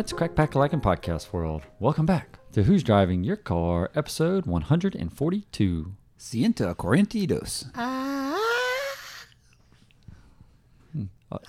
[0.00, 1.60] What's crack pack like in podcast world?
[1.78, 5.94] Welcome back to Who's Driving Your Car, episode 142.
[6.18, 7.70] Sienta correntidos.
[7.74, 8.34] Ah.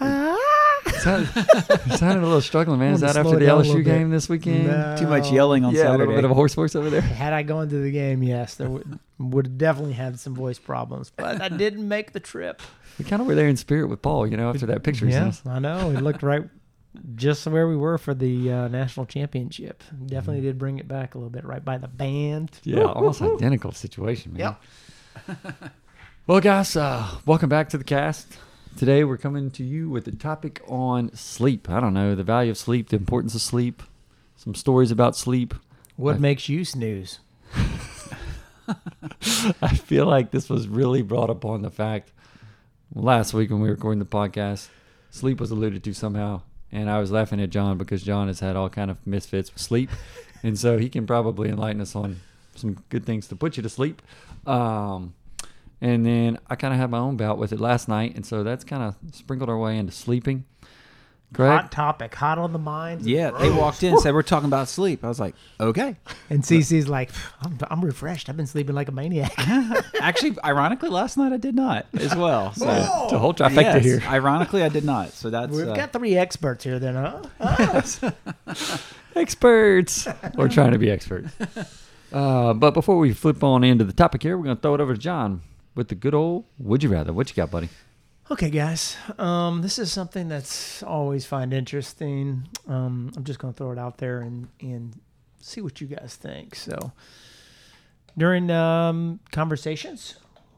[0.01, 0.37] Ah.
[0.83, 0.89] Hmm.
[0.99, 1.29] Sounded,
[1.97, 2.93] sounded a little struggling, man.
[2.95, 4.67] Is that after the it down a LSU game this weekend?
[4.67, 4.97] No.
[4.99, 6.99] Too much yelling on yeah, a little bit of a horse voice over there.
[6.99, 10.59] Had I gone to the game, yes, there would, would have definitely had some voice
[10.59, 12.61] problems, but I didn't make the trip.
[12.99, 15.05] We kind of were there in spirit with Paul, you know, after that picture.
[15.05, 15.53] he sent Yeah.
[15.53, 15.89] I know.
[15.91, 16.43] He looked right
[17.15, 19.83] just where we were for the uh, national championship.
[20.05, 22.51] Definitely did bring it back a little bit, right by the band.
[22.63, 24.55] Yeah, almost identical situation, man.
[25.27, 25.41] Yep.
[26.27, 28.37] well, guys, uh, welcome back to the cast.
[28.77, 31.69] Today we're coming to you with a topic on sleep.
[31.69, 33.83] I don't know the value of sleep, the importance of sleep,
[34.35, 35.53] some stories about sleep.
[35.97, 37.19] What I- makes you snooze?
[39.61, 42.11] I feel like this was really brought upon the fact
[42.95, 44.69] last week when we were recording the podcast.
[45.09, 48.55] Sleep was alluded to somehow, and I was laughing at John because John has had
[48.55, 49.89] all kind of misfits with sleep,
[50.43, 52.19] and so he can probably enlighten us on
[52.55, 54.01] some good things to put you to sleep.
[54.45, 55.13] Um,
[55.79, 58.43] and then I kind of had my own bout with it last night, and so
[58.43, 60.45] that's kind of sprinkled our way into sleeping.
[61.37, 63.03] Hot topic, hot on the mind.
[63.03, 65.03] Yeah, they walked in and said, We're talking about sleep.
[65.03, 65.95] I was like, Okay.
[66.29, 67.09] And CC's like,
[67.41, 68.27] I'm, I'm refreshed.
[68.29, 69.33] I've been sleeping like a maniac.
[70.01, 72.53] Actually, ironically, last night I did not as well.
[72.53, 74.03] So, It's a whole trifecta yes, here.
[74.05, 75.11] ironically, I did not.
[75.11, 75.51] So that's.
[75.55, 78.11] We've uh, got three experts here, then, huh?
[79.15, 80.07] experts.
[80.35, 81.33] We're trying to be experts.
[82.11, 84.81] Uh, but before we flip on into the topic here, we're going to throw it
[84.81, 85.41] over to John
[85.75, 87.13] with the good old Would You Rather.
[87.13, 87.69] What you got, buddy?
[88.29, 88.95] Okay, guys.
[89.17, 92.47] Um, this is something that's always find interesting.
[92.67, 94.99] Um, I'm just going to throw it out there and and
[95.39, 96.55] see what you guys think.
[96.55, 96.93] So,
[98.17, 100.15] during um, conversations,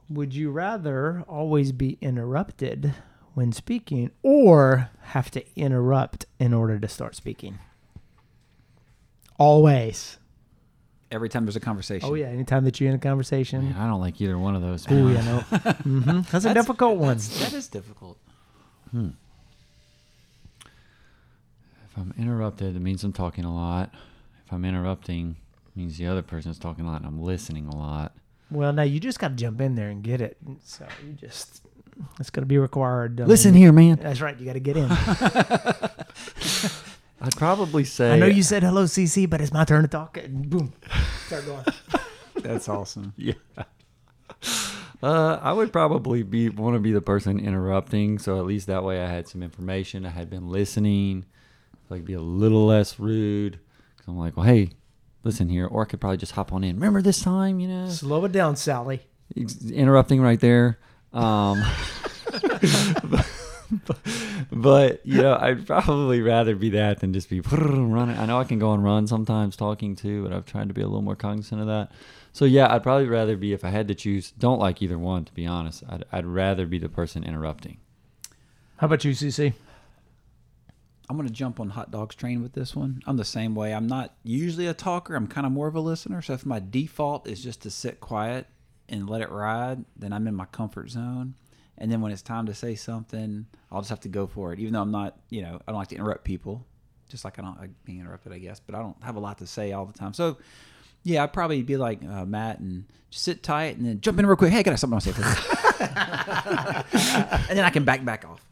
[0.09, 2.93] would you rather always be interrupted
[3.33, 7.57] when speaking, or have to interrupt in order to start speaking?
[9.39, 10.17] Always.
[11.13, 12.09] Every time there's a conversation.
[12.09, 12.27] Oh yeah.
[12.27, 13.69] Anytime that you're in a conversation.
[13.69, 14.85] Man, I don't like either one of those.
[14.89, 15.21] Oh yeah.
[15.21, 15.39] No.
[15.83, 17.17] hmm That's a difficult one.
[17.17, 18.17] That is difficult.
[18.93, 19.11] If
[21.97, 23.93] I'm interrupted, it means I'm talking a lot.
[24.45, 25.35] If I'm interrupting,
[25.67, 28.13] it means the other person's talking a lot and I'm listening a lot.
[28.51, 30.37] Well, now you just got to jump in there and get it.
[30.63, 31.63] So you just,
[32.19, 33.19] it's going to be required.
[33.19, 33.99] Listen mean, here, man.
[34.01, 34.39] That's right.
[34.39, 34.89] You got to get in.
[37.23, 38.11] I'd probably say.
[38.13, 40.17] I know you said hello, CC, but it's my turn to talk.
[40.17, 40.73] And boom,
[41.27, 41.65] start going.
[42.35, 43.13] That's awesome.
[43.17, 43.33] Yeah.
[45.01, 48.83] Uh, I would probably be want to be the person interrupting, so at least that
[48.83, 50.05] way I had some information.
[50.05, 51.25] I had been listening,
[51.89, 53.59] like be a little less rude.
[53.97, 54.69] Cause I'm like, well, hey,
[55.23, 56.75] listen here, or I could probably just hop on in.
[56.75, 59.01] Remember this time, you know, Slow it down, Sally.
[59.35, 60.79] Interrupting right there.
[61.11, 61.61] Um,
[63.85, 63.97] but,
[64.51, 68.17] but you know, I'd probably rather be that than just be running.
[68.17, 70.81] I know I can go and run sometimes talking too, but I've tried to be
[70.81, 71.91] a little more cognizant of that.
[72.31, 74.31] So yeah, I'd probably rather be if I had to choose.
[74.31, 75.83] Don't like either one, to be honest.
[75.87, 77.77] I'd, I'd rather be the person interrupting.
[78.77, 79.53] How about you, CC?
[81.09, 83.01] I'm going to jump on hot dogs train with this one.
[83.05, 83.73] I'm the same way.
[83.73, 85.15] I'm not usually a talker.
[85.15, 86.21] I'm kind of more of a listener.
[86.21, 88.47] So if my default is just to sit quiet
[88.89, 91.35] and let it ride, then I'm in my comfort zone.
[91.77, 94.59] And then when it's time to say something, I'll just have to go for it.
[94.59, 96.65] Even though I'm not, you know, I don't like to interrupt people.
[97.09, 98.59] Just like I don't like being interrupted, I guess.
[98.59, 100.13] But I don't have a lot to say all the time.
[100.13, 100.37] So
[101.03, 104.25] yeah, I'd probably be like uh, Matt and just sit tight and then jump in
[104.25, 104.51] real quick.
[104.51, 105.11] Hey, I got something to say.
[105.11, 105.23] For
[107.49, 108.45] and then I can back back off.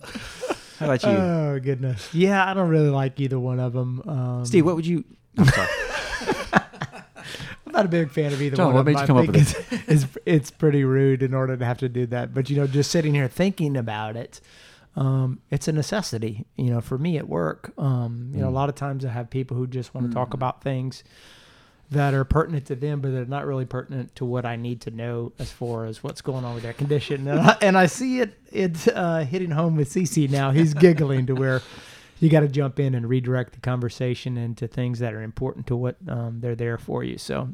[0.79, 2.13] How about you, Oh goodness.
[2.13, 4.01] Yeah, I don't really like either one of them.
[4.07, 4.65] Um, Steve?
[4.65, 5.05] What would you?
[5.37, 5.67] I'm sorry.
[7.71, 8.75] I'm not a big fan of either John, one.
[8.75, 11.65] what of made you come up with think it's, it's pretty rude in order to
[11.65, 12.33] have to do that.
[12.33, 14.41] But you know, just sitting here thinking about it,
[14.97, 16.45] um, it's a necessity.
[16.57, 19.29] You know, for me at work, um, you know, a lot of times I have
[19.29, 21.05] people who just want to talk about things
[21.91, 24.91] that are pertinent to them, but they're not really pertinent to what I need to
[24.91, 27.27] know as far as what's going on with their condition.
[27.27, 30.51] And I, and I see it it's uh, hitting home with CC now.
[30.51, 31.61] He's giggling to where
[32.21, 35.75] you got to jump in and redirect the conversation into things that are important to
[35.75, 37.17] what um, they're there for you.
[37.17, 37.49] So,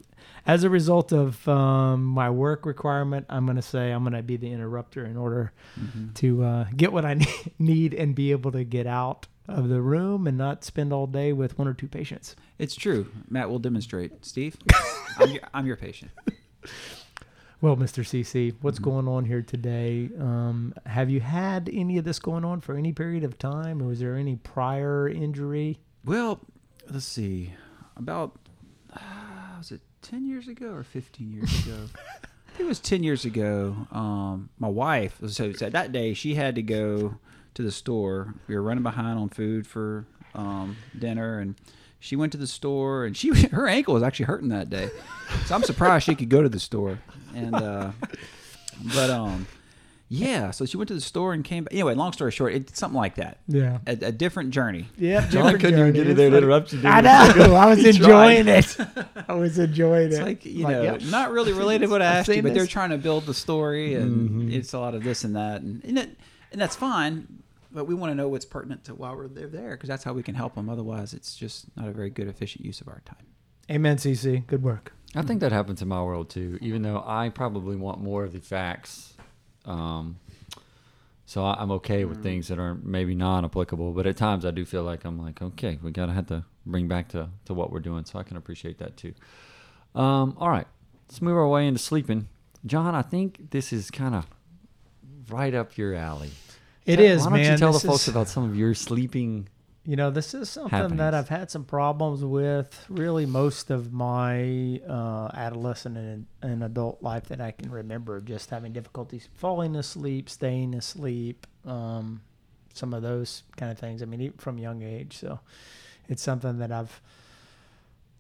[0.46, 4.22] as a result of um, my work requirement, I'm going to say I'm going to
[4.24, 6.14] be the interrupter in order Mm-hmm.
[6.14, 7.19] to uh, get what I
[7.60, 11.31] need and be able to get out of the room and not spend all day
[11.34, 12.36] with one or two patients.
[12.58, 13.10] It's true.
[13.30, 14.25] Matt will demonstrate.
[14.25, 14.58] Steve,
[15.20, 16.12] I'm your, I'm your patient.
[17.59, 18.06] Well, Mr.
[18.06, 18.83] CC, what's Mhm.
[18.83, 20.12] going on here today?
[20.19, 23.88] Um, have you had any of this going on for any period of time, or
[23.88, 25.80] was there any prior injury?
[26.06, 26.39] Well,
[26.89, 27.54] let's see.
[27.95, 28.38] About
[28.94, 29.00] uh,
[29.57, 31.86] was it ten years ago or fifteen years ago?
[31.95, 33.88] I think it was ten years ago.
[33.92, 35.19] Um, my wife.
[35.27, 37.15] So, so that day she had to go
[37.56, 38.36] to the store.
[38.48, 40.06] We were running behind on food for
[40.36, 41.56] um, dinner, and
[42.00, 44.90] she went to the store, and she her ankle was actually hurting that day.
[45.46, 47.00] So I'm surprised she could go to the store.
[47.36, 47.92] And uh,
[48.96, 49.48] but um,
[50.10, 50.52] yeah.
[50.52, 51.66] So she went to the store and came.
[51.66, 51.74] back.
[51.74, 53.40] Anyway, long story short, it's something like that.
[53.48, 53.80] Yeah.
[53.86, 54.88] A, a different journey.
[54.98, 56.78] Yeah, John couldn't even get in there to interrupt you.
[56.80, 57.56] did I know.
[57.56, 58.78] I was enjoying it.
[59.28, 60.24] I was enjoying It's it.
[60.24, 61.02] like you Like, know, yep.
[61.04, 63.34] not really related to what I asked you, seen but they're trying to build the
[63.34, 64.54] story, and Mhm.
[64.54, 66.18] it's a lot of this and that, and and, it,
[66.52, 67.28] and that's fine.
[67.77, 70.12] But we want to know what's pertinent to why we're they're there, because that's how
[70.12, 70.68] we can help them.
[70.68, 73.27] Otherwise, it's just not a very good, efficient use of our time.
[73.69, 74.47] Amen, CC.
[74.47, 74.94] Good work.
[75.13, 78.33] I think that happens in my world too, even though I probably want more of
[78.33, 79.13] the facts.
[79.63, 80.18] Um,
[81.27, 84.50] so I, I'm okay with things that are maybe non applicable, but at times I
[84.50, 87.71] do feel like I'm like, okay, we gotta have to bring back to, to what
[87.71, 88.06] we're doing.
[88.06, 89.13] So I can appreciate that too.
[89.94, 90.65] Um, all right,
[91.07, 92.27] let's move our way into sleeping.
[92.65, 94.25] John, I think this is kind of
[95.29, 96.31] right up your alley.
[96.88, 97.51] It is, Why don't man.
[97.51, 99.50] you tell This the folks is- about some of your sleeping?
[99.84, 100.98] You know, this is something happenings.
[100.98, 107.01] that I've had some problems with really most of my uh, adolescent and, and adult
[107.01, 108.19] life that I can remember.
[108.19, 112.19] Just having difficulties falling asleep, staying asleep, um,
[112.74, 114.01] some of those kind of things.
[114.01, 115.18] I mean, even from young age.
[115.19, 115.39] So
[116.10, 117.00] it's something that I've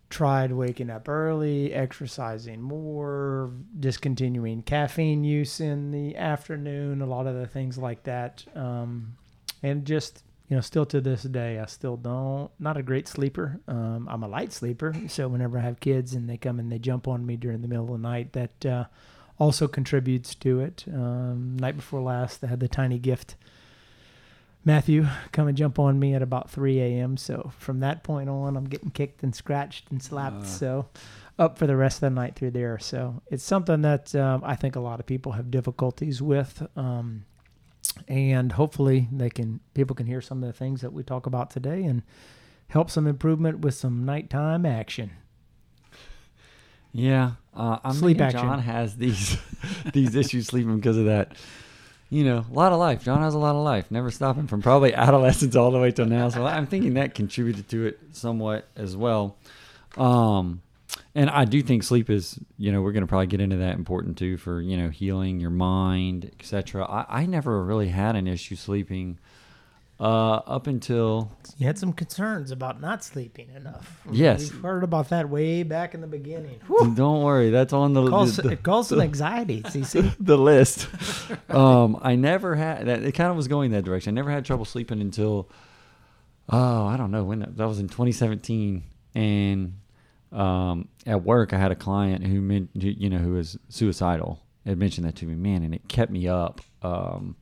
[0.09, 7.35] tried waking up early, exercising more, discontinuing caffeine use in the afternoon, a lot of
[7.35, 8.45] the things like that.
[8.55, 9.17] Um,
[9.61, 12.49] and just you know, still to this day, I still don't.
[12.57, 13.59] Not a great sleeper.
[13.67, 16.79] Um, I'm a light sleeper, so whenever I have kids and they come and they
[16.79, 18.85] jump on me during the middle of the night, that uh,
[19.39, 20.85] also contributes to it.
[20.87, 23.35] Um, night before last, I had the tiny gift.
[24.67, 27.15] Matthew come and jump on me at about 3 a.m.
[27.15, 30.43] So from that point on, I'm getting kicked and scratched and slapped.
[30.43, 30.45] Uh.
[30.45, 30.89] so
[31.39, 32.77] up for the rest of the night through there.
[32.77, 36.67] So it's something that um, I think a lot of people have difficulties with.
[36.75, 37.23] Um,
[38.09, 41.49] and hopefully they can people can hear some of the things that we talk about
[41.49, 42.03] today and
[42.67, 45.11] help some improvement with some nighttime action.
[46.91, 48.41] Yeah, uh, I'm Sleep action.
[48.41, 49.37] John has these
[49.93, 51.37] these issues sleeping because of that.
[52.09, 53.03] You know, a lot of life.
[53.03, 56.05] John has a lot of life, never stopping from probably adolescence all the way till
[56.05, 56.29] now.
[56.29, 59.35] So I'm thinking that contributed to it somewhat as well.
[59.97, 60.61] Um,
[61.13, 63.75] and I do think sleep is, you know, we're going to probably get into that
[63.75, 66.85] important too for you know healing your mind, etc.
[66.85, 69.17] I, I never really had an issue sleeping
[69.99, 70.03] uh,
[70.45, 73.99] up until You had some concerns about not sleeping enough.
[74.11, 74.51] Yes.
[74.51, 76.59] we've heard about that way back in the beginning.
[76.93, 79.63] don't worry, that's on the, It caused, the- the- it caused some anxiety.
[79.63, 80.15] CC.
[80.19, 80.87] the list.
[81.49, 83.01] um, I never had that.
[83.03, 84.13] It kind of was going that direction.
[84.13, 85.49] I never had trouble sleeping until,
[86.49, 88.83] oh, I don't know when that, that was in 2017.
[89.15, 89.73] And
[90.31, 94.43] um, at work, I had a client who meant, who, you know, who was suicidal.
[94.65, 96.59] Had mentioned that to me, man, and it kept me up.
[96.83, 97.35] Um,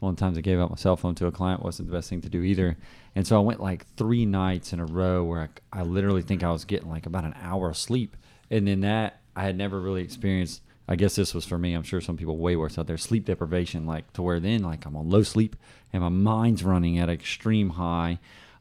[0.00, 1.96] one of the times I gave out my cell phone to a client wasn't the
[1.96, 2.76] best thing to do either.
[3.14, 6.42] And so I went like three nights in a row where I, I literally think
[6.42, 8.16] I was getting like about an hour of sleep.
[8.50, 10.62] And then that I had never really experienced.
[10.88, 11.74] I guess this was for me.
[11.74, 12.98] I'm sure some people way worse out there.
[12.98, 15.54] Sleep deprivation, like to where then like I'm on low sleep
[15.92, 18.18] and my mind's running at extreme high.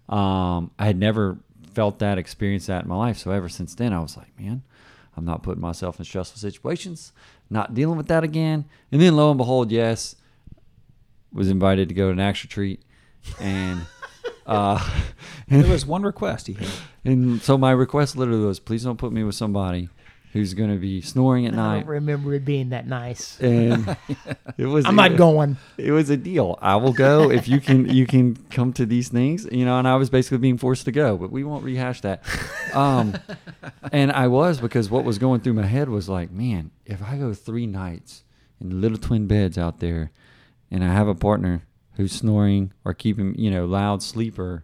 [0.09, 1.39] Um, I had never
[1.73, 3.17] felt that, experienced that in my life.
[3.17, 4.63] So ever since then, I was like, man,
[5.15, 7.13] I'm not putting myself in stressful situations,
[7.49, 8.65] not dealing with that again.
[8.91, 10.15] And then lo and behold, yes,
[11.33, 12.81] was invited to go to an ACTS retreat,
[13.39, 13.81] and
[14.45, 14.79] uh,
[15.47, 16.67] There was one request he had.
[17.05, 19.89] and so my request literally was, please don't put me with somebody
[20.31, 21.65] who's going to be snoring at night.
[21.65, 21.79] I night.
[21.81, 23.39] don't remember it being that nice.
[23.41, 23.97] And
[24.59, 25.57] it was I'm not going.
[25.75, 26.57] it was a deal.
[26.61, 29.79] I will go if you can you can come to these things, you know.
[29.79, 32.23] And I was basically being forced to go, but we won't rehash that.
[32.75, 33.17] Um,
[33.91, 37.17] and I was because what was going through my head was like, man, if I
[37.17, 38.23] go three nights
[38.61, 40.11] in little twin beds out there,
[40.71, 41.63] and I have a partner
[41.95, 44.63] who's snoring or keeping you know loud sleeper,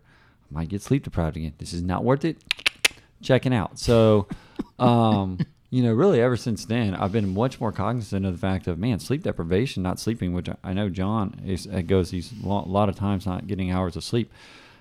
[0.49, 1.53] I might get sleep deprived again.
[1.57, 2.37] This is not worth it.
[3.21, 3.79] Checking out.
[3.79, 4.27] So.
[4.79, 5.39] um,
[5.75, 8.79] you know, really ever since then, I've been much more cognizant of the fact of
[8.79, 12.95] man, sleep deprivation, not sleeping, which I- know John is goes these a lot of
[12.95, 14.31] times not getting hours of sleep,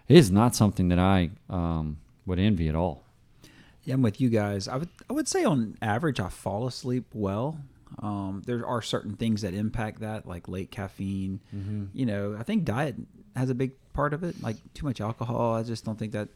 [0.09, 3.03] is not something that I um, would envy at all.
[3.83, 4.69] Yeah, I'm with you guys.
[4.69, 7.59] I would I would say on average I fall asleep well.
[8.01, 11.41] Um, there are certain things that impact that, like late caffeine.
[11.93, 12.97] You know, I think diet
[13.37, 14.43] has a big part of it.
[14.43, 16.29] Like too much alcohol, I just don't think that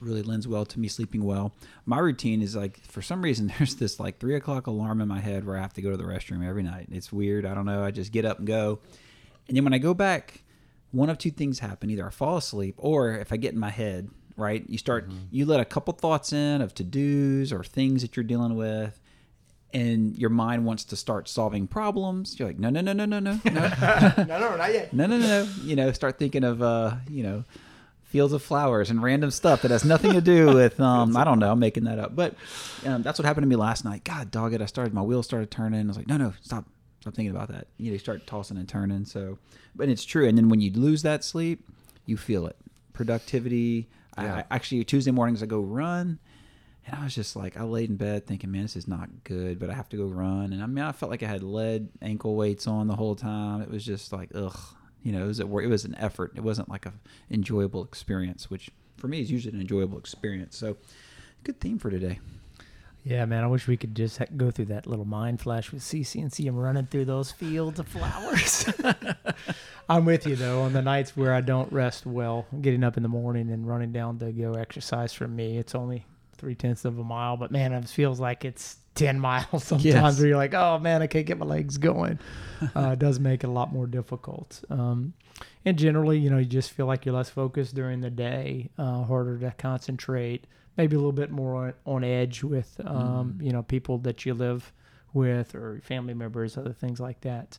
[0.00, 1.54] really lends well to me sleeping well.
[1.86, 5.20] My routine is like for some reason there's this like three o'clock alarm in my
[5.20, 6.88] head where I have to go to the restroom every night.
[6.90, 7.46] It's weird.
[7.46, 7.84] I don't know.
[7.84, 8.80] I just get up and go,
[9.48, 10.42] and then when I go back,
[10.90, 13.70] one of two things happen: either I fall asleep, or if I get in my
[13.70, 18.02] head, right, you start you let a couple thoughts in of to dos or things
[18.02, 18.98] that you're dealing with.
[19.74, 22.38] And your mind wants to start solving problems.
[22.38, 24.92] You're like, no, no, no, no, no, no, no, no, no, not yet.
[24.92, 25.48] no, no, no, no.
[25.62, 27.44] You know, start thinking of uh, you know,
[28.04, 31.38] fields of flowers and random stuff that has nothing to do with um, I don't
[31.38, 32.14] know, I'm making that up.
[32.14, 32.34] But
[32.84, 34.04] um, that's what happened to me last night.
[34.04, 35.80] God dog it, I started my wheels started turning.
[35.80, 36.66] I was like, no, no, stop,
[37.00, 37.68] stop thinking about that.
[37.78, 39.06] You know, you start tossing and turning.
[39.06, 39.38] So,
[39.74, 40.28] but it's true.
[40.28, 41.66] And then when you lose that sleep,
[42.04, 42.56] you feel it.
[42.92, 43.88] Productivity.
[44.16, 44.34] I, Yeah.
[44.34, 46.18] I actually Tuesday mornings I go run.
[46.86, 49.58] And I was just like, I laid in bed thinking, man, this is not good,
[49.58, 50.52] but I have to go run.
[50.52, 53.62] And I mean, I felt like I had lead ankle weights on the whole time.
[53.62, 54.58] It was just like, ugh,
[55.02, 56.32] you know, it was a, it was an effort.
[56.34, 56.92] It wasn't like a
[57.30, 60.56] enjoyable experience, which for me is usually an enjoyable experience.
[60.56, 60.76] So,
[61.44, 62.18] good theme for today.
[63.04, 63.42] Yeah, man.
[63.42, 66.46] I wish we could just go through that little mind flash with CC and see
[66.46, 68.72] him running through those fields of flowers.
[69.88, 70.62] I'm with you though.
[70.62, 73.90] On the nights where I don't rest well, getting up in the morning and running
[73.90, 76.06] down to go exercise for me, it's only
[76.42, 79.84] three tenths of a mile, but man, it feels like it's ten miles sometimes.
[79.84, 80.18] Yes.
[80.18, 82.18] Where you're like, oh man, I can't get my legs going.
[82.76, 84.62] Uh, it does make it a lot more difficult.
[84.70, 85.14] Um,
[85.64, 89.02] and generally, you know, you just feel like you're less focused during the day, uh,
[89.02, 90.46] harder to concentrate,
[90.76, 94.32] maybe a little bit more on, on edge with, um, you know, people that you
[94.32, 94.72] live
[95.12, 97.58] with or family members, other things like that.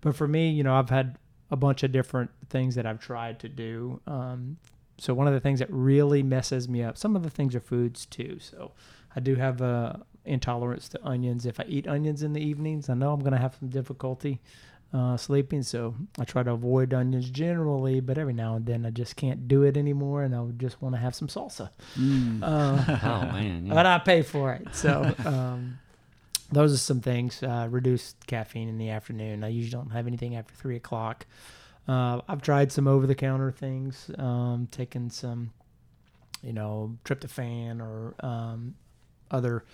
[0.00, 1.18] But for me, you know, I've had
[1.50, 4.00] a bunch of different things that I've tried to do.
[4.06, 4.58] Um,
[4.98, 7.60] so one of the things that really messes me up, some of the things are
[7.60, 8.38] foods too.
[8.40, 8.72] So
[9.14, 11.46] I do have a intolerance to onions.
[11.46, 14.40] If I eat onions in the evenings, I know I'm going to have some difficulty
[14.92, 15.62] uh, sleeping.
[15.62, 19.46] So I try to avoid onions generally, but every now and then I just can't
[19.48, 21.70] do it anymore, and I would just want to have some salsa.
[22.42, 23.74] Uh, Oh man, yeah.
[23.74, 24.68] but I pay for it.
[24.74, 25.78] So um,
[26.50, 27.42] those are some things.
[27.42, 29.44] Uh, reduced caffeine in the afternoon.
[29.44, 31.26] I usually don't have anything after three o'clock.
[31.88, 35.52] Uh, I've tried some over-the-counter things, um, taken some,
[36.42, 38.74] you know, tryptophan or um,
[39.30, 39.64] other,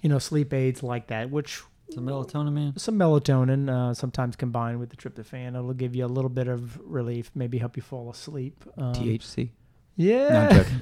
[0.00, 2.76] you know, sleep aids like that, which Some melatonin, man.
[2.78, 6.78] some melatonin, uh, sometimes combined with the tryptophan, it'll give you a little bit of
[6.82, 8.64] relief, maybe help you fall asleep.
[8.78, 9.50] Um, THC.
[9.96, 10.80] yeah, No, I'm joking.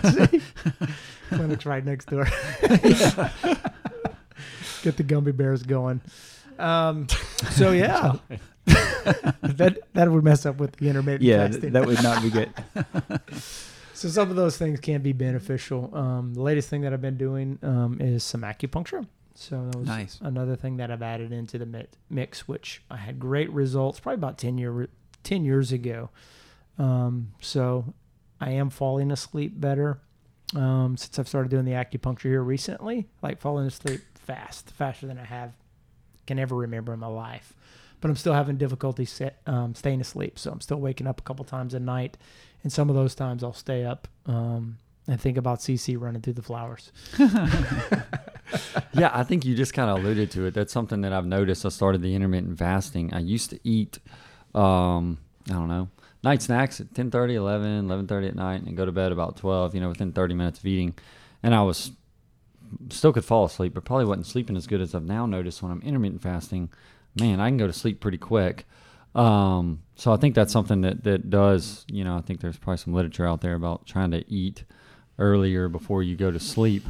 [0.00, 0.42] THC.
[1.30, 2.24] Clinic's right next door.
[4.82, 6.00] Get the gummy bears going.
[6.58, 7.06] Um,
[7.52, 8.14] so yeah,
[8.66, 11.72] that that would mess up with the intermittent yeah, fasting.
[11.72, 12.52] that would not be good.
[13.94, 15.94] so some of those things can be beneficial.
[15.96, 19.06] Um, the latest thing that I've been doing um, is some acupuncture.
[19.34, 20.18] So that was Nice.
[20.20, 24.38] another thing that I've added into the mix, which I had great results probably about
[24.38, 24.88] ten year
[25.22, 26.10] ten years ago.
[26.78, 27.92] Um, so
[28.40, 30.00] I am falling asleep better
[30.54, 33.08] um, since I've started doing the acupuncture here recently.
[33.22, 35.52] Like falling asleep fast, faster than I have
[36.26, 37.54] can ever remember in my life.
[38.02, 41.22] But I'm still having difficulty set, um, staying asleep, so I'm still waking up a
[41.22, 42.18] couple times a night,
[42.62, 44.76] and some of those times I'll stay up um,
[45.08, 46.92] and think about CC running through the flowers.
[48.92, 50.52] yeah, I think you just kind of alluded to it.
[50.52, 51.64] That's something that I've noticed.
[51.64, 53.14] I started the intermittent fasting.
[53.14, 53.98] I used to eat,
[54.54, 55.18] um,
[55.48, 55.88] I don't know,
[56.24, 59.36] night snacks at 10 30, 11, 11 30 at night, and go to bed about
[59.36, 60.94] 12, you know, within 30 minutes of eating.
[61.42, 61.92] And I was
[62.90, 65.72] still could fall asleep, but probably wasn't sleeping as good as I've now noticed when
[65.72, 66.70] I'm intermittent fasting.
[67.18, 68.66] Man, I can go to sleep pretty quick.
[69.14, 72.78] Um, so I think that's something that, that does, you know, I think there's probably
[72.78, 74.64] some literature out there about trying to eat
[75.18, 76.84] earlier before you go to sleep.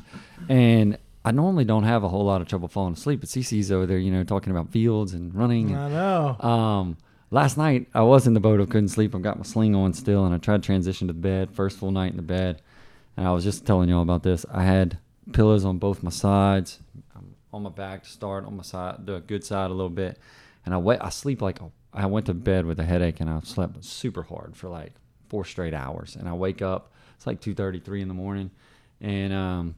[0.48, 3.86] And I normally don't have a whole lot of trouble falling asleep, but CC's over
[3.86, 5.70] there, you know, talking about fields and running.
[5.70, 6.36] And, I know.
[6.40, 6.96] um,
[7.30, 8.60] last night I was in the boat.
[8.60, 9.14] I couldn't sleep.
[9.14, 11.50] I've got my sling on still, and I tried to transition to the bed.
[11.52, 12.62] First full night in the bed,
[13.16, 14.46] and I was just telling y'all about this.
[14.52, 14.98] I had
[15.32, 16.80] pillows on both my sides,
[17.52, 20.18] on my back to start, on my side, the good side a little bit,
[20.64, 20.98] and I wait.
[21.00, 24.22] I sleep like a, I went to bed with a headache, and I slept super
[24.22, 24.92] hard for like
[25.28, 26.92] four straight hours, and I wake up.
[27.16, 28.50] It's like two thirty, three in the morning,
[29.00, 29.74] and um,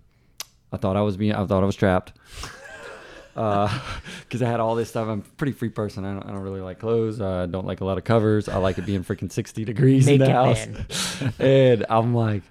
[0.73, 2.13] I thought I was being, I thought I was trapped
[3.35, 5.09] because I had all this stuff.
[5.09, 6.05] I'm a pretty free person.
[6.05, 7.21] I don't, I don't really like clothes.
[7.21, 8.49] I don't like a lot of covers.
[8.49, 10.67] I like it being freaking 60 degrees in the house.
[11.39, 12.43] and I'm like,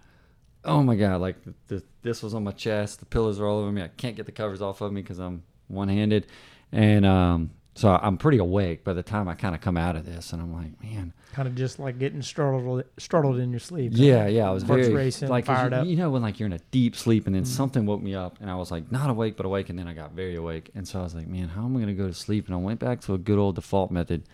[0.66, 1.36] oh my god, like
[1.68, 3.00] the, this was on my chest.
[3.00, 3.82] The pillows are all over me.
[3.82, 6.28] I can't get the covers off of me because I'm one handed,
[6.72, 10.06] and um, so I'm pretty awake by the time I kind of come out of
[10.06, 13.94] this, and I'm like, man, Kind of just like getting startled, startled in your sleep.
[13.96, 14.48] yeah, yeah.
[14.48, 15.88] I was very racing, like fired you, up.
[15.88, 17.48] you know when like you're in a deep sleep and then Mhm.
[17.48, 19.94] something woke me up and I was like not awake but awake and then I
[19.96, 22.14] got very awake and so I was like, man, how am I gonna go to
[22.14, 22.46] sleep?
[22.46, 24.26] And I went back to a good old default method.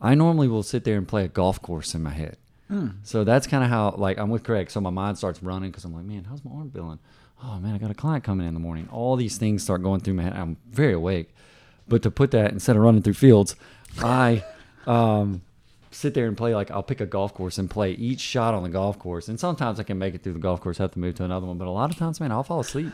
[0.00, 2.36] I normally will sit there and play a golf course in my head.
[3.02, 4.70] So that's kind of how like I'm with Craig.
[4.70, 6.98] So my mind starts running because I'm like, man, how's my arm feeling?
[7.42, 8.88] Oh man, I got a client coming in the morning.
[8.92, 10.34] All these things start going through my head.
[10.34, 11.34] I'm very awake,
[11.88, 13.56] but to put that instead of running through fields,
[14.02, 14.44] I
[14.86, 15.42] um,
[15.90, 18.62] sit there and play like I'll pick a golf course and play each shot on
[18.62, 19.28] the golf course.
[19.28, 21.46] And sometimes I can make it through the golf course, have to move to another
[21.46, 21.58] one.
[21.58, 22.92] But a lot of times, man, I'll fall asleep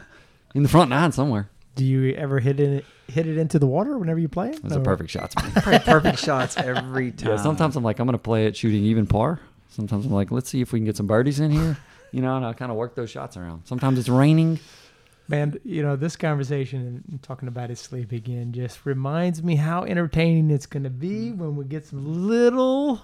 [0.54, 1.50] in the front nine somewhere.
[1.74, 4.62] Do you ever hit it hit it into the water whenever you play it?
[4.62, 5.52] Those are perfect shots, man.
[5.82, 7.30] perfect shots every time.
[7.30, 9.40] Yeah, sometimes I'm like, I'm gonna play it shooting even par.
[9.76, 11.76] Sometimes I'm like, let's see if we can get some birdies in here.
[12.12, 13.66] You know, and I kind of work those shots around.
[13.66, 14.60] Sometimes it's raining.
[15.28, 19.82] Man, you know, this conversation and talking about his sleep again just reminds me how
[19.82, 21.36] entertaining it's going to be mm.
[21.36, 23.02] when we get some little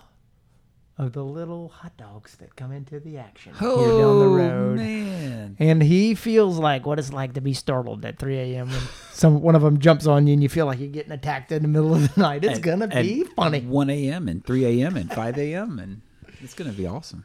[0.97, 4.35] of the little hot dogs that come into the action oh, here down the Oh
[4.35, 4.76] road.
[4.76, 5.57] man.
[5.59, 8.69] And he feels like what it's like to be startled at 3 a.m.
[8.71, 8.81] when
[9.12, 11.62] some one of them jumps on you and you feel like you're getting attacked in
[11.62, 12.45] the middle of the night.
[12.45, 13.61] It's At- gonna at be funny.
[13.62, 14.29] 1 a.m.
[14.29, 14.97] and 3 a.m.
[14.97, 15.79] and 5 a.m.
[15.81, 16.02] and
[16.43, 17.25] it's gonna be awesome.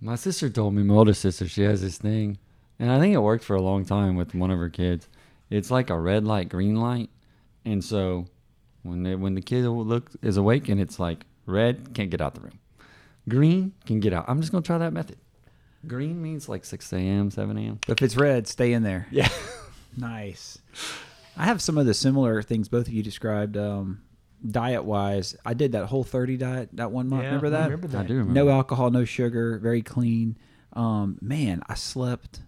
[0.00, 2.38] My sister told me, my older sister, she has this thing,
[2.78, 5.08] and I think it worked for a long time with one of her kids.
[5.50, 7.10] It's like a red light, green light,
[7.64, 8.26] and so
[8.82, 12.34] when they, when the kid look is awake and it's like red, can't get out
[12.34, 12.58] the room.
[13.28, 14.26] Green can get out.
[14.28, 15.16] I'm just gonna try that method.
[15.86, 17.78] Green means like 6 a.m., 7 a.m.
[17.88, 19.06] If it's red, stay in there.
[19.10, 19.28] Yeah.
[19.96, 20.58] Nice.
[21.36, 23.56] I have some of the similar things both of you described.
[23.56, 24.02] Um,
[24.48, 27.24] diet wise, I did that whole 30 diet that one month.
[27.24, 27.64] remember I that?
[27.64, 28.04] Remember that.
[28.04, 28.32] I do remember.
[28.34, 30.36] No alcohol, no sugar, very clean.
[30.72, 32.40] Um, man, I slept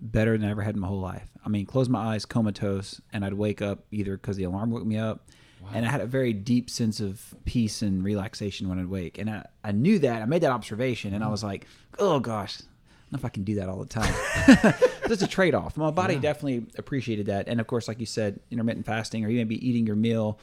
[0.00, 1.28] better than I ever had in my whole life.
[1.44, 4.86] I mean, close my eyes, comatose, and I'd wake up either because the alarm woke
[4.86, 5.28] me up,
[5.72, 9.18] and I had a very deep sense of peace and relaxation when I'd wake.
[9.18, 10.22] And I, I knew that.
[10.22, 11.66] I made that observation, and I was like,
[11.98, 14.74] oh gosh, I don't know if I can do that all the time.
[15.06, 15.76] It's a trade off.
[15.76, 17.46] My body definitely appreciated that.
[17.46, 20.38] And of course, like you said, intermittent fasting, or you may be eating your meal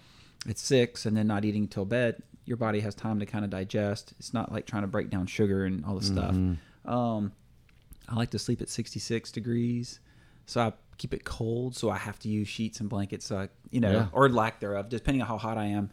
[0.49, 2.21] at six and then not eating till bed.
[2.45, 4.13] Your body has time to kind of digest.
[4.19, 6.35] It's not like trying to break down sugar and all this stuff.
[6.85, 7.31] Um,
[8.09, 9.99] I like to sleep at 66 degrees,
[10.47, 11.75] so I keep it cold.
[11.75, 14.07] So I have to use sheets and blankets, so I, you know, Yeah.
[14.11, 15.89] or lack thereof, depending on how hot I am.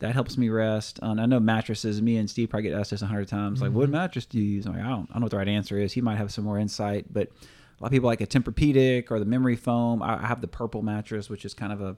[0.00, 0.98] That helps me rest.
[1.00, 2.02] Um, I know mattresses.
[2.02, 3.62] Me and Steve probably get asked this a hundred times.
[3.62, 4.66] Like, what mattress do you use?
[4.66, 5.08] I'm like, I don't.
[5.10, 5.92] I don't know what the right answer is.
[5.92, 9.20] He might have some more insight, but a lot of people like a Tempur-Pedic or
[9.20, 10.02] the memory foam.
[10.02, 11.96] I, I have the purple mattress, which is kind of a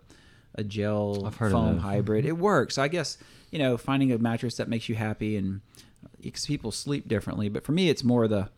[0.55, 2.25] a gel I've heard of foam hybrid.
[2.25, 2.79] It works.
[2.79, 3.19] I guess
[3.51, 5.61] you know finding a mattress that makes you happy and
[6.05, 7.49] uh, because people sleep differently.
[7.49, 8.49] But for me, it's more the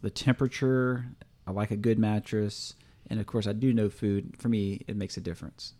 [0.00, 1.06] the temperature.
[1.46, 2.74] I like a good mattress,
[3.08, 4.36] and of course, I do know food.
[4.38, 5.74] For me, it makes a difference.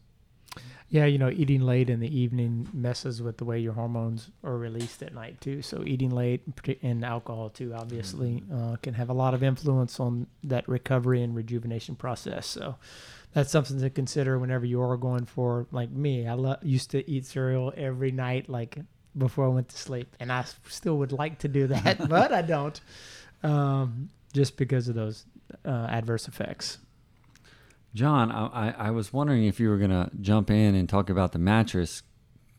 [0.88, 4.58] Yeah, you know, eating late in the evening messes with the way your hormones are
[4.58, 5.62] released at night too.
[5.62, 6.42] So eating late
[6.82, 11.34] and alcohol too, obviously, uh, can have a lot of influence on that recovery and
[11.34, 12.46] rejuvenation process.
[12.46, 12.76] So
[13.32, 15.66] that's something to consider whenever you are going for.
[15.72, 18.76] Like me, I lo- used to eat cereal every night, like
[19.16, 22.42] before I went to sleep, and I still would like to do that, but I
[22.42, 22.78] don't,
[23.42, 25.24] um, just because of those
[25.64, 26.76] uh, adverse effects.
[27.94, 31.32] John, I, I, I was wondering if you were gonna jump in and talk about
[31.32, 32.02] the mattress,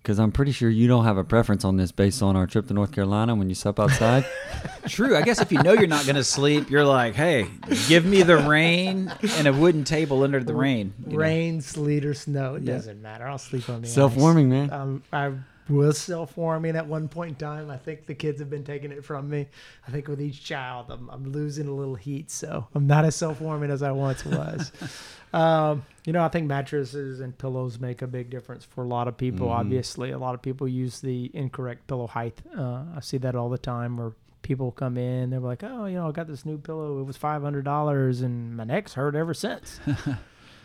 [0.01, 2.67] because I'm pretty sure you don't have a preference on this based on our trip
[2.67, 4.25] to North Carolina when you slept outside.
[4.87, 5.15] True.
[5.15, 7.47] I guess if you know you're not going to sleep, you're like, hey,
[7.87, 10.93] give me the rain and a wooden table under the rain.
[11.05, 11.17] you know?
[11.19, 12.73] Rain, sleet, or snow, it Yeah.
[12.73, 13.25] doesn't matter.
[13.25, 13.93] I'll sleep on the ice.
[13.93, 14.71] Self-warming, man.
[14.73, 15.31] Um, I
[15.69, 17.69] was self-warming at one point in time.
[17.69, 19.47] I think the kids have been taking it from me.
[19.87, 23.15] I think with each child, I'm, I'm losing a little heat, so I'm not as
[23.15, 24.71] self-warming as I once was.
[25.33, 29.07] um, you know, I think mattresses and pillows make a big difference for a lot
[29.07, 29.47] of people.
[29.47, 29.51] Mhm.
[29.51, 32.41] Obviously, a lot of people use the incorrect pillow height.
[32.57, 35.95] Uh, I see that all the time where people come in, they're like, "Oh, you
[35.95, 36.99] know, I got this new pillow.
[36.99, 39.79] It was five hundred dollars, and my neck's hurt ever since."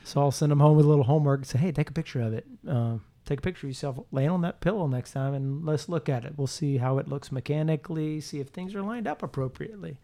[0.05, 2.23] So I'll send them home with a little homework and say, hey, take a picture
[2.23, 2.47] of it.
[2.67, 6.09] Um, take a picture of yourself laying on that pillow next time and let's look
[6.09, 6.35] at it.
[6.37, 9.99] We'll see how it looks mechanically, see if things are lined up appropriately.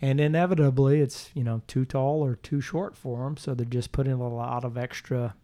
[0.00, 3.36] And inevitably, it's, you know, too tall or too short for them.
[3.36, 5.34] So they're just putting a lot of extra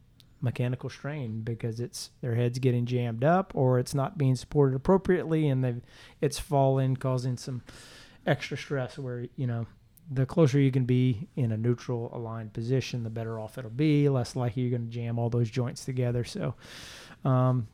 [0.41, 5.49] mechanical strain because it's their head's getting jammed up or it's not being supported appropriately
[5.49, 5.81] and they've
[6.21, 7.63] it's falling causing some
[8.27, 9.67] extra stress where you know
[10.11, 14.09] the closer you can be in a neutral aligned position, the better off it'll be.
[14.09, 16.25] Less likely you're going to jam all those joints together.
[16.25, 16.55] So,
[17.25, 17.69] um,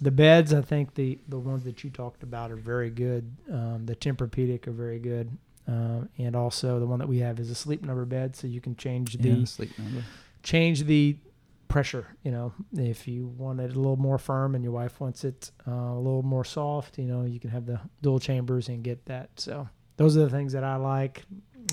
[0.00, 3.34] the beds, I think the the ones that you talked about are very good.
[3.52, 5.36] Um, the Tempur-Pedic are very good.
[5.66, 8.60] Um, and also the one that we have is a sleep number bed, so you
[8.60, 10.02] can change the Yeah, sleep number.
[10.42, 11.16] change the
[11.68, 12.06] pressure.
[12.22, 15.50] You know, if you want it a little more firm and your wife wants it
[15.66, 19.04] uh, a little more soft, you know, you can have the dual chambers and get
[19.06, 19.28] that.
[19.36, 21.24] So those are the things that I like.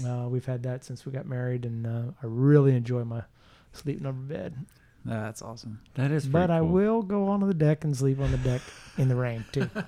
[0.06, 3.24] Uh, we've had that since we got married, and uh, I really enjoy my
[3.72, 4.56] sleep number bed.
[5.06, 5.82] That's awesome.
[5.94, 6.26] That is.
[6.26, 8.62] But pretty I will go onto the deck and sleep on the deck
[8.98, 9.70] in the rain too.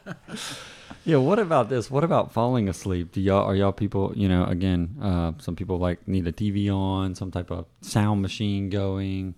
[1.03, 1.17] Yeah.
[1.17, 1.89] What about this?
[1.89, 3.13] What about falling asleep?
[3.13, 4.13] Do y'all are y'all people?
[4.15, 8.21] You know, again, uh, some people like need a TV on, some type of sound
[8.21, 9.35] machine going.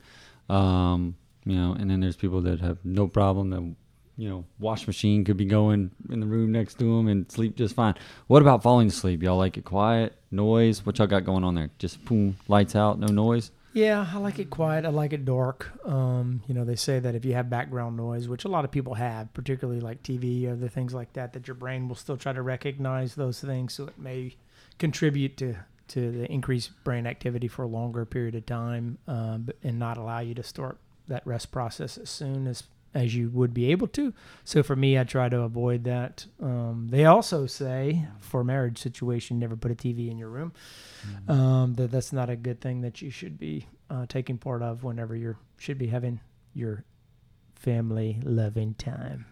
[0.48, 3.50] Um, you know, and then there's people that have no problem.
[3.52, 3.76] That
[4.20, 7.56] you know, wash machine could be going in the room next to them and sleep
[7.56, 7.96] just fine.
[8.28, 9.24] What about falling asleep?
[9.24, 10.86] Y'all like it quiet, noise?
[10.86, 11.70] What y'all got going on there?
[11.80, 13.52] Just boom, lights out, no noise.
[13.72, 14.84] Yeah, I like it quiet.
[14.84, 15.72] I like it dark.
[15.86, 18.72] Um, you know, they say that if you have background noise, which a lot of
[18.72, 22.34] people have, particularly like TV, other things like that, that your brain will still try
[22.34, 24.36] to recognize those things, so it may
[24.78, 25.56] contribute to
[25.90, 30.20] to the increased brain activity for a longer period of time, um, and not allow
[30.20, 30.78] you to start
[31.08, 34.14] that rest process as soon as as you would be able to.
[34.44, 36.26] So for me, I try to avoid that.
[36.42, 40.54] Um, they also say for a marriage situation, never put a TV in your room
[41.28, 44.84] um, that that's not a good thing that you should be uh, taking part of
[44.84, 46.20] whenever you're should be having
[46.54, 46.84] your
[47.56, 49.26] family loving time.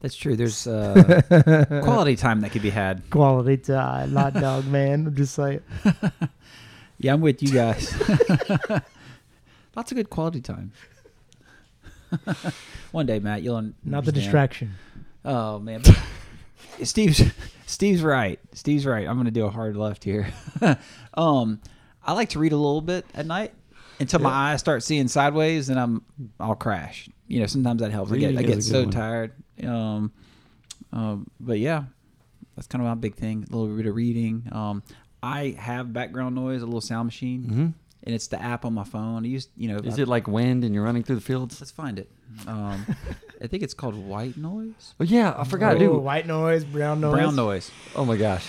[0.00, 0.34] That's true.
[0.34, 1.22] There's uh,
[1.84, 3.08] quality time that could be had.
[3.10, 5.06] Quality time, hot dog man.
[5.06, 5.60] I'm just saying.
[7.02, 7.92] Yeah, I'm with you guys.
[9.76, 10.70] Lots of good quality time.
[12.92, 14.74] One day, Matt, you'll un- Not the distraction.
[15.24, 15.82] Oh man,
[16.82, 17.22] Steve's
[17.66, 18.38] Steve's right.
[18.52, 19.06] Steve's right.
[19.06, 20.28] I'm gonna do a hard left here.
[21.14, 21.60] um,
[22.04, 23.54] I like to read a little bit at night
[24.00, 26.02] until my eyes start seeing sideways, and I'm
[26.40, 27.08] I'll crash.
[27.28, 28.12] You know, sometimes that helps.
[28.12, 28.90] I get I get so one.
[28.90, 29.32] tired.
[29.64, 30.12] Um,
[30.92, 31.84] um, but yeah,
[32.56, 33.46] that's kind of my big thing.
[33.50, 34.48] A little bit of reading.
[34.52, 34.82] Um,
[35.22, 37.66] I have background noise, a little sound machine, Mm-hmm.
[38.04, 39.24] And it's the app on my phone.
[39.24, 39.78] I use you know.
[39.78, 41.60] Is I- it like wind and you're running through the fields?
[41.60, 42.10] Let's find it.
[42.46, 42.84] Um,
[43.42, 44.94] I think it's called white noise.
[45.00, 45.96] Oh yeah, I forgot, Oh, dude.
[46.02, 47.12] White noise, brown noise.
[47.14, 47.70] Brown noise.
[47.94, 48.46] Oh my gosh,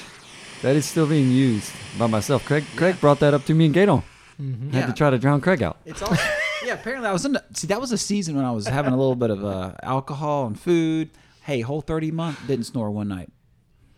[0.62, 2.46] that is still being used by myself.
[2.46, 4.04] Craig, Craig brought that up to me and Gato.
[4.42, 4.74] Mhm.
[4.74, 5.78] Had to try to drown Craig out.
[5.86, 6.16] It's also
[6.66, 6.74] yeah.
[6.74, 7.34] Apparently, I was in.
[7.34, 9.74] The, see, that was a season when I was having a little bit of uh,
[9.84, 11.10] alcohol and food.
[11.42, 13.30] Hey, whole thirty month didn't snore one night.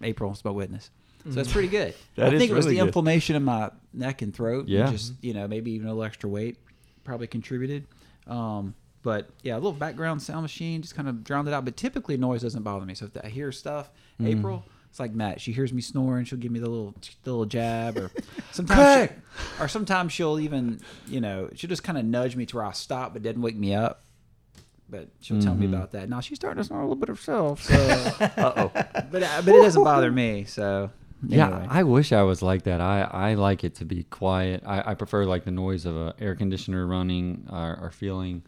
[0.02, 0.90] April is my witness.
[1.26, 1.94] So that's pretty good.
[2.16, 2.88] That I is think it was really the good.
[2.88, 4.68] inflammation in my neck and throat.
[4.68, 4.84] Yeah.
[4.88, 6.58] and Just you know, maybe even a little extra weight
[7.04, 7.86] probably contributed.
[8.28, 11.66] Um, but yeah, a little background sound machine just kind of drowned it out.
[11.66, 12.94] But typically, noise doesn't bother me.
[12.96, 13.90] So if I hear stuff,
[14.22, 14.38] Mm.
[14.40, 14.64] April.
[14.90, 15.42] It's like Matt.
[15.42, 16.24] She hears me snoring.
[16.24, 18.10] She'll give me the little, the little jab, or
[18.54, 22.56] sometimes, she, or sometimes she'll even, you know, she'll just kind of nudge me to
[22.56, 24.04] where I stop, but doesn't wake me up.
[24.90, 25.74] But she'll tell me Mhm.
[25.76, 26.08] about that.
[26.08, 27.64] Now she's starting to snore a little bit herself.
[27.64, 27.74] So,
[28.38, 28.72] Uh oh.
[28.74, 30.46] but uh, but it doesn't bother me.
[30.46, 30.92] So
[31.28, 31.66] Yeah.
[31.70, 32.82] I wish I was like that.
[32.82, 34.64] I, I like it to be quiet.
[34.66, 38.44] I, I prefer like the noise of a air conditioner running or, or feeling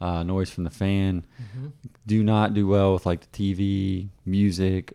[0.00, 1.24] uh, noise from the fan.
[1.42, 1.68] Mm-hmm.
[2.06, 4.94] Do not do well with like the TV, music,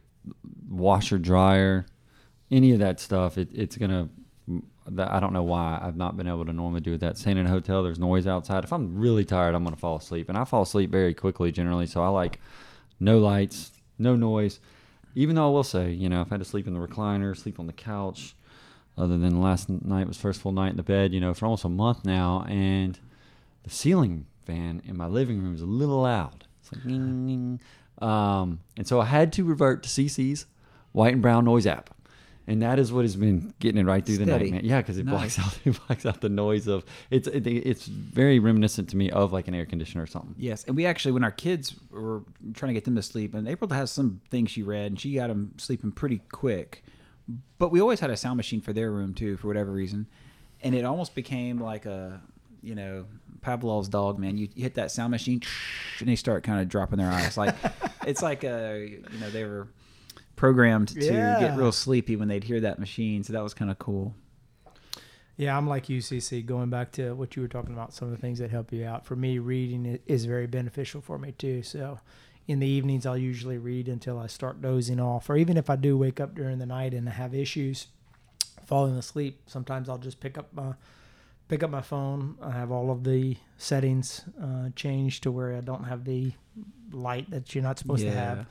[0.69, 1.85] washer, dryer,
[2.51, 3.37] any of that stuff.
[3.37, 4.09] It, it's gonna.
[4.49, 4.63] Mm,
[4.99, 7.17] I don't know why I've not been able to normally do that.
[7.17, 8.63] Staying in a hotel, there's noise outside.
[8.63, 11.87] If I'm really tired, I'm gonna fall asleep, and I fall asleep very quickly generally.
[11.87, 12.39] So I like
[12.99, 14.59] no lights, no noise.
[15.15, 17.59] Even though I will say, you know, I've had to sleep in the recliner, sleep
[17.59, 18.35] on the couch,
[18.97, 21.63] other than last night was first full night in the bed, you know, for almost
[21.63, 22.99] a month now, and
[23.63, 26.45] the ceiling fan in my living room is a little loud.
[26.61, 27.59] It's like, ding, ding.
[28.07, 30.45] Um, and so I had to revert to CC's
[30.91, 31.94] white and brown noise app.
[32.47, 34.61] And that is what has been getting it right through the night, man.
[34.63, 35.35] Yeah, because it Nice.
[35.37, 39.09] blocks out it blocks out the noise of it's it, it's very reminiscent to me
[39.09, 40.35] of like an air conditioner or something.
[40.37, 42.21] Yes, and we actually, when our kids were
[42.53, 45.15] trying to get them to sleep, and April has some things she read, and she
[45.15, 46.83] got them sleeping pretty quick.
[47.57, 50.05] But we always had a sound machine for their room too, for whatever reason,
[50.61, 52.21] and it almost became like a,
[52.61, 53.05] you know,
[53.41, 54.19] Pavlov's dog.
[54.19, 55.41] Man, you, you hit that sound machine,
[55.99, 57.37] and they start kind of dropping their eyes.
[57.37, 57.55] Like
[58.05, 59.67] it's like a, you know, they were
[60.35, 61.39] programmed to Yeah.
[61.39, 63.23] get real sleepy when they'd hear that machine.
[63.23, 64.13] So that was kind of cool.
[65.37, 66.41] Yeah, I'm like UCC.
[66.45, 68.85] Going back to what you were talking about, some of the things that help you
[68.85, 69.05] out.
[69.05, 71.61] For me, reading is very beneficial for me too.
[71.61, 71.99] So,
[72.47, 75.75] in the evenings, I'll usually read until I start dozing off, or even if I
[75.75, 77.87] do wake up during the night and I have issues
[78.65, 80.73] falling asleep, sometimes I'll just pick up my
[81.49, 82.35] pick up my phone.
[82.41, 86.31] I have all of the settings uh, changed to where I don't have the
[86.91, 88.45] light that you're not supposed to have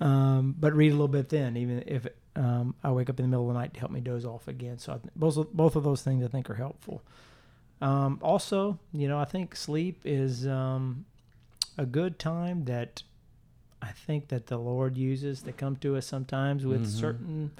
[0.00, 2.06] um, but read a little bit then, even if
[2.36, 4.46] um, I wake up in the middle of the night to help me doze off
[4.48, 4.78] again.
[4.78, 7.02] So th- both of, both of those things I think are helpful.
[7.80, 11.04] Um, also, you know, I think sleep is um,
[11.76, 13.02] a good time that
[13.80, 16.86] I think that the Lord uses to come to us sometimes with Mhm.
[16.86, 17.50] certain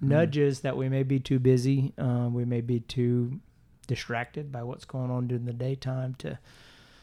[0.00, 3.38] nudges that we may be too busy, um, we may be too
[3.86, 6.38] distracted by what's going on during the daytime to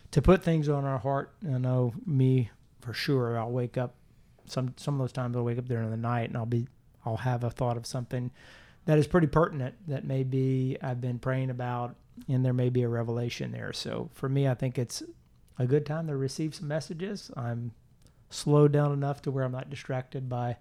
[0.10, 1.34] to put things on our heart.
[1.46, 3.38] I know me for sure.
[3.38, 3.94] I'll wake up
[4.48, 5.36] some some of those times.
[5.36, 6.68] I'll wake up during the night and I'll be
[7.06, 8.32] I'll have a thought of something
[8.86, 11.96] that is pretty pertinent that maybe I've been praying about,
[12.28, 13.74] and there may be a revelation there.
[13.74, 15.04] So for me, I think it's
[15.60, 17.30] a good time to receive some messages.
[17.36, 17.72] I'm
[18.30, 20.58] slowed down enough to where I'm not distracted by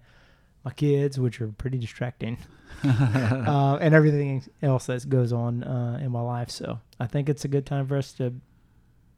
[0.64, 2.38] my kids, which are pretty distracting,
[2.84, 6.50] uh, and everything else that goes on uh, in my life.
[6.50, 8.34] So I think it's a good time for us to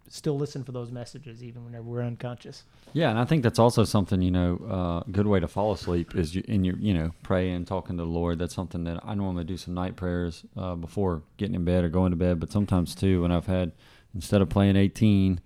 [0.09, 2.65] still listen for those messages, even whenever we're unconscious.
[2.93, 6.15] Yeah, and I think that's also something you know, uh, good way to fall asleep
[6.15, 8.39] is you, in your you know praying, talking to the Lord.
[8.39, 11.89] That's something that I normally do some night prayers uh, before getting in bed or
[11.89, 12.41] going to bed.
[12.41, 13.73] But sometimes too, when I've had
[14.15, 15.41] instead of playing eighteen,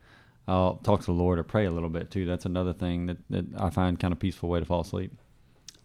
[0.46, 2.24] I'll talk to the Lord or pray a little bit too.
[2.24, 5.12] That's another thing that, that I find kind of peaceful way to fall asleep.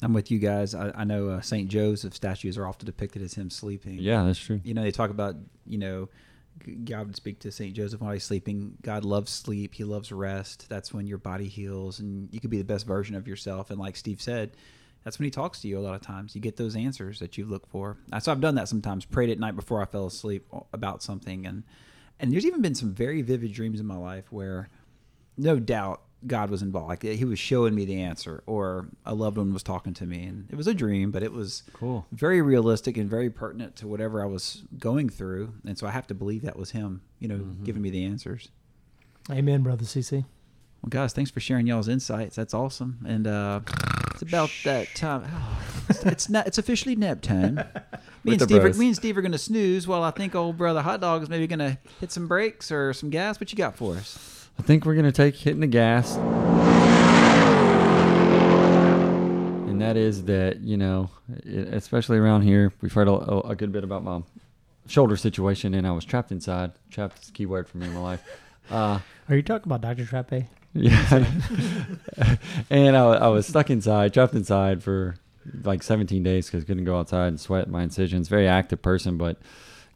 [0.02, 0.76] I'm with you guys.
[0.76, 3.96] I, I know uh, Saint Joseph statues are often depicted as him sleeping.
[3.96, 4.62] Yeah, that's true.
[4.64, 5.36] You know, they talk about
[5.66, 6.10] you know
[6.86, 8.78] God would speak to Saint Joseph while he's sleeping.
[8.82, 9.74] God loves sleep.
[9.74, 10.68] He loves rest.
[10.70, 13.70] That's when your body heals, and you could be the best version of yourself.
[13.70, 14.52] And like Steve said,
[15.04, 16.36] that's when he talks to you a lot of times.
[16.36, 17.98] You get those answers that you look for.
[18.20, 19.06] So I've done that sometimes.
[19.06, 21.64] Prayed at night before I fell asleep about something, and
[22.20, 24.70] and there's even been some very vivid dreams in my life where,
[25.38, 26.90] no doubt, God was involved.
[26.90, 30.24] Like he was showing me the answer, or a loved one was talking to me,
[30.24, 32.06] and it was a dream, but it was Cool.
[32.12, 35.54] very realistic and very pertinent to whatever I was going through.
[35.66, 38.50] And so I have to believe that was him, you know, giving me the answers.
[39.30, 40.26] Amen, brother CC.
[40.82, 42.36] Well, guys, thanks for sharing y'all's insights.
[42.36, 43.00] That's awesome.
[43.06, 43.62] And uh,
[44.14, 45.24] it's about that time.
[45.32, 46.48] Oh, it's, it's not.
[46.48, 47.56] It's officially nap time.
[48.24, 48.64] Me and Steve.
[48.64, 51.24] Are, me and Steve are going to snooze while I think old brother Hot Dog
[51.24, 53.40] is maybe going to hit some brakes or some gas.
[53.40, 54.37] What you got for us?
[54.60, 56.18] I think we're gonna take hitting the gas,
[59.68, 61.10] and that is that you know,
[61.46, 64.22] especially around here, we've heard a, a, a good bit about my
[64.88, 66.72] shoulder situation, and I was trapped inside.
[66.90, 68.24] Trapped is a key word for me in my life.
[68.70, 70.06] Uh, Are you talking about Dr.
[70.06, 70.48] Trappe?
[70.74, 71.26] yeah,
[72.70, 75.16] and I, I was stuck inside, trapped inside for
[75.64, 78.28] like 17 days because couldn't go outside and sweat my incisions.
[78.28, 79.40] Very active person, but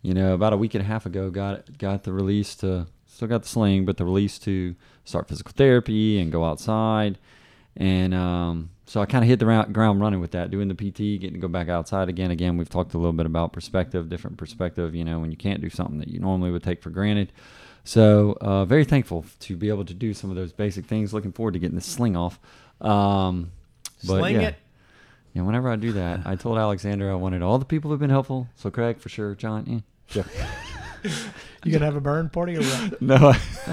[0.02, 2.88] you know, about a week and a half ago, got got the release to
[3.22, 7.20] still got the sling, but the release to start physical therapy and go outside.
[7.78, 10.74] And um, so I kind of hit the round, ground running with that, doing the
[10.74, 12.32] PT, getting to go back outside again.
[12.32, 14.96] Again, we've talked a little bit about perspective, different perspective.
[14.96, 17.32] You know, when you can't do something that you normally would take for granted.
[17.84, 21.14] So uh, very thankful to be able to do some of those basic things.
[21.14, 22.40] Looking forward to getting this sling off.
[22.82, 23.52] Um,
[24.04, 24.48] but Sling yeah.
[24.48, 24.56] it.
[25.36, 28.10] Yeah, whenever I do that, I told Alexander I wanted all the people who've been
[28.10, 28.48] helpful.
[28.56, 30.68] So Craig for sure, John, yeah, Jeff.
[31.64, 33.00] You gonna have a burn party or what?
[33.04, 33.34] No.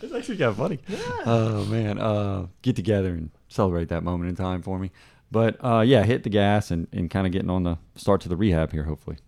[0.00, 0.78] it's actually kind of funny.
[1.26, 4.92] Oh man, uh, get together and celebrate that moment in time for me.
[5.30, 8.30] But uh, yeah, hit the gas and, and kind of getting on the start to
[8.30, 9.18] the rehab here, hopefully.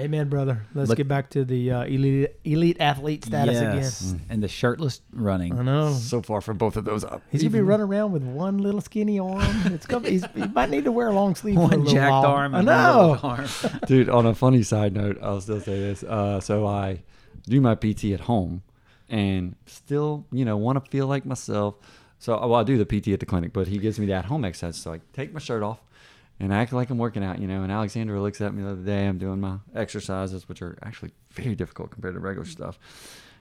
[0.00, 0.62] Amen, brother.
[0.74, 4.14] Let's Look- get back to the uh, elite elite athlete status Yes.
[4.28, 5.58] And the shirtless running.
[5.58, 5.92] I know.
[5.92, 7.22] So far from both of those up.
[7.30, 9.40] He's gonna be running around with one little skinny arm.
[9.66, 10.08] It's gonna.
[10.08, 11.54] He's, he might need to wear a long sleeve.
[11.56, 12.26] for a One little jacked while.
[12.26, 12.54] arm.
[12.54, 13.10] I and one know.
[13.12, 13.46] little arm.
[13.86, 16.02] Dude, on a funny side note, I'll still say this.
[16.02, 17.02] Uh, so I
[17.48, 18.62] do my PT at home
[19.08, 21.74] and still, you know, want to feel like myself.
[22.18, 24.44] So, well, I do the PT at the clinic, but he gives me that home
[24.44, 24.76] exercise.
[24.76, 25.80] So I take my shirt off
[26.40, 27.62] and I act like I'm working out, you know.
[27.62, 29.06] And Alexandra looks at me the other day.
[29.06, 32.78] I'm doing my exercises, which are actually very difficult compared to regular stuff.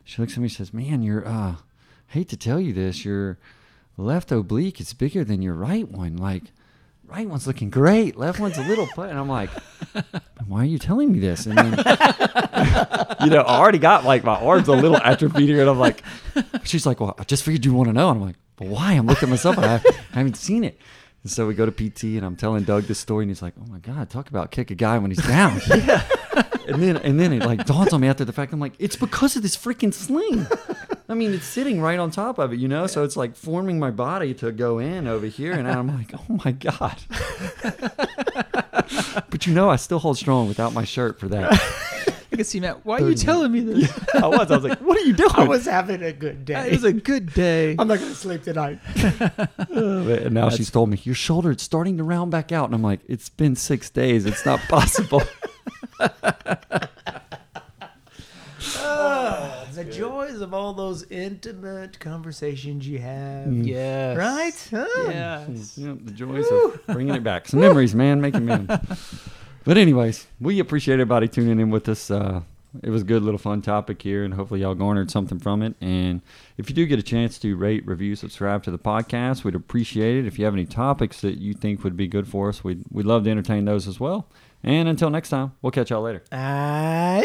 [0.03, 1.55] She looks at me and says, Man, you're, uh,
[2.07, 3.39] hate to tell you this, your
[3.95, 6.17] left oblique is bigger than your right one.
[6.17, 6.43] Like,
[7.07, 8.17] right one's looking great.
[8.17, 9.09] Left one's a little put.
[9.09, 9.49] And I'm like,
[10.47, 11.45] why are you telling me this?
[11.45, 11.71] And then,
[13.23, 15.61] you know, I already got like my arms a little atrophied here.
[15.61, 16.03] And I'm like,
[16.63, 18.09] she's like, well, I just figured you want to know.
[18.09, 18.93] And I'm like, but why?
[18.93, 19.57] I'm looking at myself.
[19.57, 19.81] I
[20.11, 20.79] haven't seen it.
[21.23, 23.53] And so we go to PT and I'm telling Doug this story and he's like,
[23.59, 25.59] oh my God, talk about kick a guy when he's down.
[25.67, 26.03] yeah.
[26.67, 28.53] And then, and then it like dawns on me after the fact.
[28.53, 30.47] I'm like, it's because of this freaking sling.
[31.09, 32.85] I mean, it's sitting right on top of it, you know.
[32.85, 36.39] So it's like forming my body to go in over here, and I'm like, oh
[36.45, 36.97] my god.
[39.29, 41.85] but you know, I still hold strong without my shirt for that.
[42.39, 42.85] I can see Matt.
[42.85, 43.91] Why are you telling me this?
[44.13, 44.49] I was.
[44.49, 45.29] I was like, what are you doing?
[45.33, 46.67] I was having a good day.
[46.67, 47.71] It was a good day.
[47.79, 48.79] I'm not gonna sleep tonight.
[48.95, 52.73] Uh, and now she's told me your shoulder it's starting to round back out, and
[52.73, 54.25] I'm like, it's been six days.
[54.25, 55.21] It's not possible.
[58.77, 63.47] Oh, the joys of all those intimate conversations you have.
[63.47, 63.67] Mm.
[63.67, 64.17] Yes.
[64.17, 64.67] Right?
[64.71, 65.09] Huh?
[65.11, 65.77] Yes.
[65.77, 67.49] Yeah, the joys of bringing it back.
[67.49, 68.79] Some memories, man, making memories.
[69.69, 72.09] But anyways, we appreciate everybody tuning in with us.
[72.09, 72.41] Uh,
[72.81, 75.75] it was a good little fun topic here, and hopefully y'all garnered something from it.
[75.79, 76.21] And
[76.57, 80.17] if you do get a chance to rate, review, subscribe to the podcast, we'd appreciate
[80.17, 80.25] it.
[80.25, 83.05] If you have any topics that you think would be good for us, we'd we'd
[83.05, 84.27] love to entertain those as well.
[84.63, 86.23] And until next time, we'll catch y'all later.
[86.31, 87.21] Aye.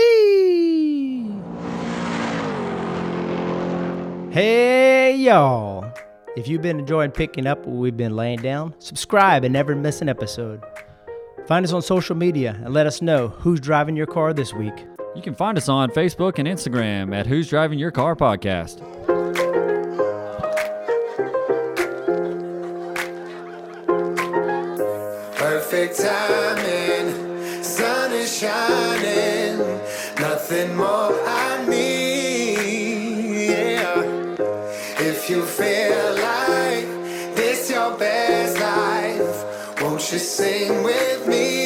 [4.32, 5.90] Hey, y'all.
[6.36, 10.02] If you've been enjoying picking up what we've been laying down, subscribe and never miss
[10.02, 10.62] an episode.
[11.46, 14.86] Find us on social media and let us know who's driving your car this week.
[15.14, 18.80] You can find us on Facebook and Instagram at Who's Driving Your Car Podcast.
[25.36, 29.58] Perfect timing, sun is shining,
[30.18, 33.50] nothing more I need.
[33.50, 34.00] Yeah.
[34.98, 35.83] If you feel
[40.14, 41.63] you sing with me?